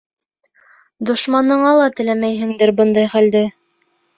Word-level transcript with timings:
Дошманыңа 1.09 1.75
ла 1.81 1.91
теләмәйһеңдер 1.99 2.75
бындай 2.81 3.13
хәлде. 3.17 3.45